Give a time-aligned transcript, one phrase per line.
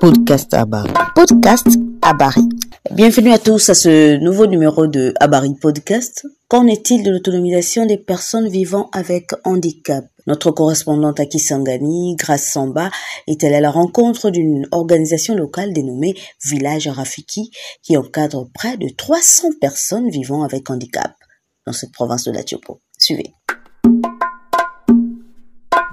[0.00, 0.92] Podcast Abari.
[1.14, 1.66] Podcast
[2.02, 2.42] Abari.
[2.90, 6.26] Bienvenue à tous à ce nouveau numéro de Abari Podcast.
[6.48, 10.04] Qu'en est-il de l'autonomisation des personnes vivant avec handicap?
[10.26, 12.90] Notre correspondante à Kisangani, Grace Samba,
[13.26, 16.14] est allée à la rencontre d'une organisation locale dénommée
[16.44, 17.50] Village Rafiki
[17.82, 21.12] qui encadre près de 300 personnes vivant avec handicap?
[21.66, 22.80] Dans cette province de la Tiopo.
[22.98, 23.34] Suivez.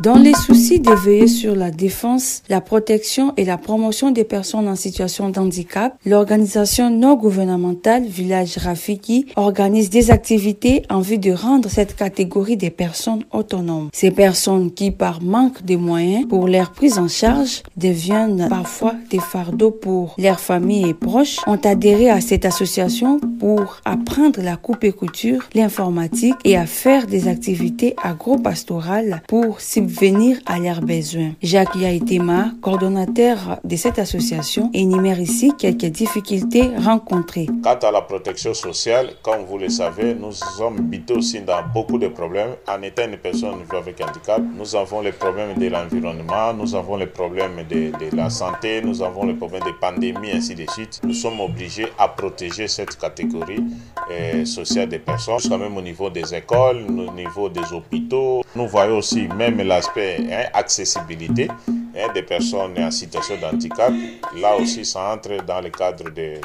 [0.01, 4.67] Dans les soucis de veiller sur la défense, la protection et la promotion des personnes
[4.67, 11.31] en situation de handicap, l'organisation non gouvernementale Village Rafiki organise des activités en vue de
[11.31, 13.89] rendre cette catégorie des personnes autonomes.
[13.93, 19.19] Ces personnes qui, par manque de moyens pour leur prise en charge, deviennent parfois des
[19.19, 24.83] fardeaux pour leurs familles et proches, ont adhéré à cette association pour apprendre la coupe
[24.83, 31.31] et couture, l'informatique et à faire des activités agro-pastorales pour venir à leurs besoins.
[31.41, 37.47] Jacques Yaitema, coordonnateur de cette association, énumère ici quelques difficultés rencontrées.
[37.63, 41.97] Quant à la protection sociale, comme vous le savez, nous sommes bités aussi dans beaucoup
[41.97, 42.51] de problèmes.
[42.67, 47.07] En étant une personne avec handicap, nous avons les problèmes de l'environnement, nous avons les
[47.07, 51.01] problèmes de, la santé, nous avons les problèmes de pandémie, ainsi de suite.
[51.03, 53.63] Nous sommes obligés à protéger cette catégorie
[54.11, 58.43] euh, sociale des personnes, quand même au niveau des écoles, au niveau des hôpitaux.
[58.55, 63.91] Nous voyons aussi même l'aspect hein, accessibilité hein, des personnes en situation d'handicap.
[64.39, 66.35] Là aussi, ça entre dans le cadre de,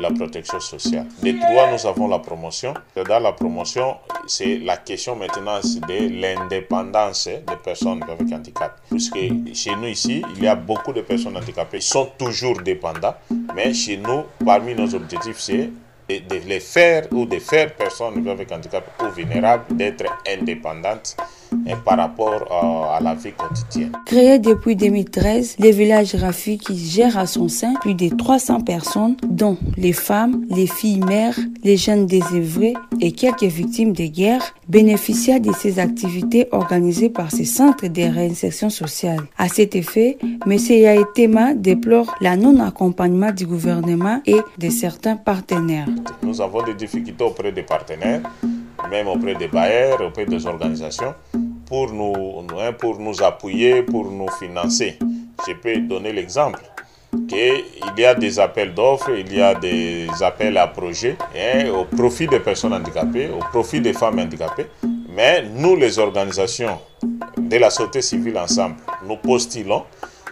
[0.00, 1.06] la protection sociale.
[1.20, 2.74] Des trois, nous avons la promotion.
[2.94, 3.96] Dans la promotion,
[4.28, 8.78] c'est la question maintenant de l'indépendance des personnes avec handicap.
[8.88, 9.18] Puisque
[9.54, 13.14] chez nous ici, il y a beaucoup de personnes handicapées qui sont toujours dépendants.
[13.56, 15.70] Mais chez nous, parmi nos objectifs, c'est
[16.08, 21.16] de, les faire ou de faire personnes avec handicap ou vulnérables d'être indépendantes
[21.66, 23.92] et par rapport à, à, la vie quotidienne.
[24.06, 29.16] Créé depuis 2013, le village Rafi qui gère à son sein plus de 300 personnes,
[29.28, 35.40] dont les femmes, les filles mères, les jeunes désœuvrés et quelques victimes de guerre, bénéficient
[35.40, 39.20] de ces activités organisées par ces centres de réinsertion sociale.
[39.36, 40.52] À cet effet, M.
[40.52, 45.88] Yaetema déplore la non-accompagnement du gouvernement et de certains partenaires.
[46.22, 48.22] Nous avons des difficultés auprès des partenaires,
[48.90, 51.14] même auprès des bailleurs, auprès des organisations,
[51.68, 52.46] pour nous,
[52.78, 54.98] pour nous appuyer, pour nous financer.
[55.46, 56.60] Je peux donner l'exemple
[57.28, 57.64] qu'il
[57.96, 62.26] y a des appels d'offres, il y a des appels à projets hein, au profit
[62.26, 64.66] des personnes handicapées, au profit des femmes handicapées.
[65.14, 66.78] Mais nous, les organisations
[67.36, 68.76] de la société civile ensemble,
[69.06, 69.84] nous postulons.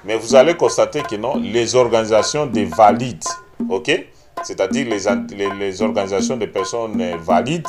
[0.05, 3.25] Mais vous allez constater que non, les organisations des valides,
[3.69, 4.07] ok?
[4.43, 7.67] C'est-à-dire les, les, les, organisations de personnes valides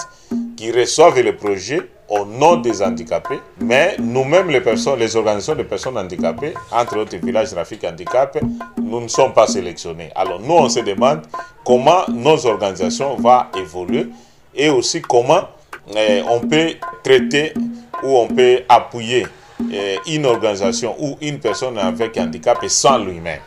[0.56, 1.80] qui reçoivent le projet
[2.10, 7.18] au nom des handicapés, mais nous-mêmes, les personnes, les organisations de personnes handicapées, entre autres
[7.18, 8.38] villages Rafik Handicap,
[8.82, 10.10] nous ne sommes pas sélectionnés.
[10.16, 11.22] Alors nous, on se demande
[11.66, 14.08] comment nos organisations vont évoluer
[14.56, 15.50] et aussi comment
[15.96, 16.74] eh, on peut
[17.04, 17.54] traiter
[18.04, 19.28] ou on peut appuyer
[19.72, 23.40] eh, une organisation ou une personne avec handicap sans lui-même.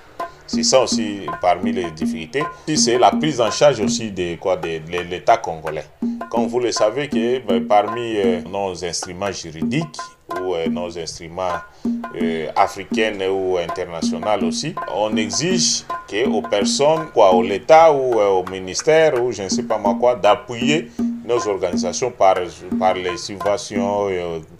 [0.52, 2.42] C'est ça aussi parmi les difficultés.
[2.74, 5.84] C'est la prise en charge aussi de quoi de, l'État congolais.
[6.28, 9.96] Comme vous le savez, que ben, parmi euh, nos instruments juridiques
[10.40, 11.60] ou euh, nos instruments
[12.20, 18.44] euh, africains ou internationaux aussi, on exige que aux personnes, quoi, au l'État ou au
[18.50, 20.90] ministère ou je ne sais pas moi quoi, d'appuyer
[21.24, 22.34] nos organisations par,
[22.76, 24.08] par les subventions,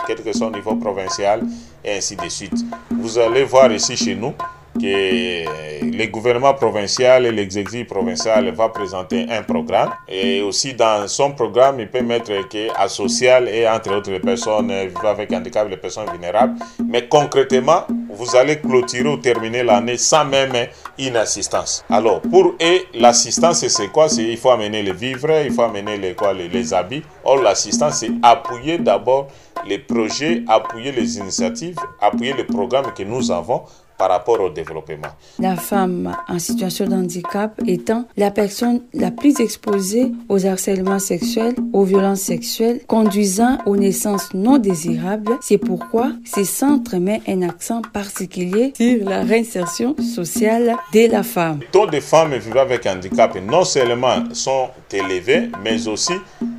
[0.06, 1.42] quel que soit au niveau provincial
[1.84, 2.64] et ainsi de suite.
[2.92, 4.34] Vous allez voir ici chez nous
[4.78, 5.44] que
[5.82, 9.90] le gouvernement provincial et l'exécutif provincial va présenter un programme.
[10.08, 14.20] Et aussi dans son programme il peut mettre que à social et entre autres les
[14.20, 16.54] personnes vivant avec handicap les personnes vulnérables.
[16.88, 17.82] Mais concrètement
[18.12, 20.52] vous allez clôturer ou terminer l'année sans même
[20.98, 21.84] une assistance.
[21.90, 24.08] Alors pour eux l'assistance c'est quoi?
[24.08, 27.02] C'est il faut amener les vivres il faut amener les quoi les, les habits.
[27.24, 29.28] Or l'assistance c'est appuyer d'abord
[29.66, 33.62] les projets appuyer les initiatives appuyer les programmes que nous avons
[34.00, 35.08] par rapport au développement.
[35.38, 41.54] La femme en situation de handicap étant la personne la plus exposée aux harcèlements sexuels,
[41.74, 45.36] aux violences sexuelles, conduisant aux naissances non désirables.
[45.42, 51.58] C'est pourquoi ces centres mettent un accent particulier sur la réinsertion sociale de la femme.
[51.60, 56.14] Les taux de femmes vivant avec handicap non seulement sont élevés, mais aussi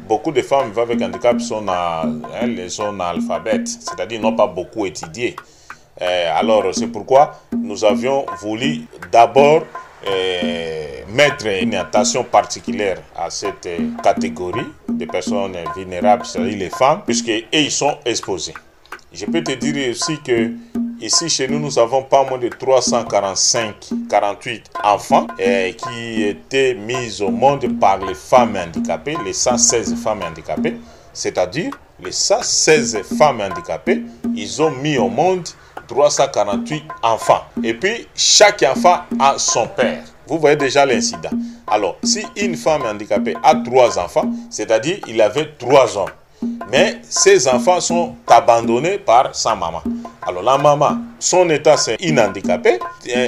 [0.08, 2.94] beaucoup de femmes vivant avec handicap sont, à, hein, sont
[3.66, 5.36] c'est-à-dire n'ont pas beaucoup étudié.
[6.02, 8.82] Euh, alors, c'est pourquoi nous avions voulu
[9.12, 9.64] d'abord
[10.08, 13.70] euh, mettre une attention particulière à cette
[14.04, 18.54] catégorie de personnes vulnérables, c'est-à-dire les femmes, puisqu'ils sont exposés.
[19.14, 20.52] Je peux te dire aussi que
[21.02, 27.20] Ici, chez nous, nous avons pas moins de 345, 48 enfants eh, qui étaient mis
[27.24, 30.76] au monde par les femmes handicapées, les 116 femmes handicapées,
[31.12, 34.04] c'est-à-dire les 116 femmes handicapées,
[34.36, 35.48] ils ont mis au monde
[35.92, 37.42] 348 enfants.
[37.62, 40.04] Et puis, chaque enfant a son père.
[40.26, 41.30] Vous voyez déjà l'incident.
[41.68, 46.10] Alors, si une femme handicapée a trois enfants, c'est-à-dire il avait trois hommes,
[46.72, 49.84] mais ces enfants sont abandonnés par sa maman.
[50.26, 52.80] Alors la maman, son état c'est une handicapée.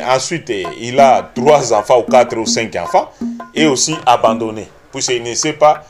[0.08, 3.12] ensuite, il a trois enfants ou quatre ou cinq enfants
[3.54, 4.70] et aussi abandonné.
[4.92, 5.84] Puisqu'il ne sait pas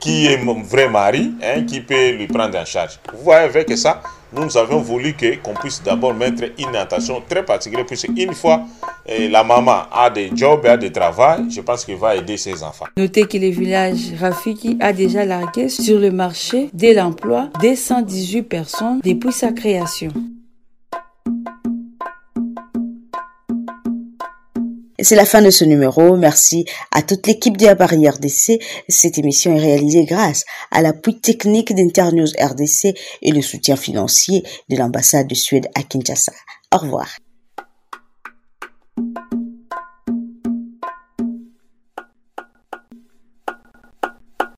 [0.00, 2.98] qui est mon vrai mari, hein, qui peut lui prendre en charge.
[3.12, 4.00] Vous voyez avec ça,
[4.36, 8.62] nous avons voulu qu'on puisse d'abord mettre une attention très particulière, puisque une fois
[9.06, 12.36] eh, la maman a des jobs et a des travail, je pense qu'il va aider
[12.36, 12.86] ses enfants.
[12.96, 18.42] Notez que le village Rafiki a déjà largué sur le marché de l'emploi des 118
[18.42, 20.10] personnes depuis sa création.
[25.00, 26.16] C'est la fin de ce numéro.
[26.16, 28.60] Merci à toute l'équipe de Abari RDC.
[28.88, 34.76] Cette émission est réalisée grâce à l'appui technique d'Internews RDC et le soutien financier de
[34.76, 36.32] l'ambassade de Suède à Kinshasa.
[36.72, 37.08] Au revoir.